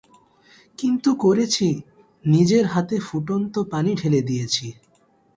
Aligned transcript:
কিন্তু 0.79 1.09
করেছি, 1.15 1.67
নিজের 2.25 2.65
হাতে 2.65 2.95
ফুটন্ত 2.99 3.55
পানি 3.71 3.91
ঢেলে 3.95 4.21
দিয়েছি। 4.21 4.65